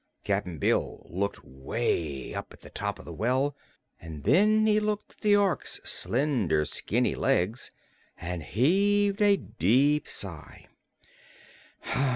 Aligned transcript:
Cap'n 0.23 0.57
Bill 0.57 1.05
looked 1.11 1.45
way 1.45 2.33
up 2.33 2.51
at 2.53 2.61
the 2.61 2.71
top 2.71 2.97
of 2.97 3.05
the 3.05 3.13
well, 3.13 3.55
and 3.99 4.23
then 4.23 4.65
he 4.65 4.79
looked 4.79 5.11
at 5.11 5.21
the 5.21 5.35
Ork's 5.35 5.79
slender, 5.83 6.65
skinny 6.65 7.13
legs 7.13 7.69
and 8.17 8.41
heaved 8.41 9.21
a 9.21 9.37
deep 9.37 10.07
sigh. 10.09 10.67